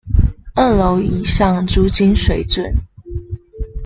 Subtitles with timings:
[0.55, 2.73] 二樓以上租金水準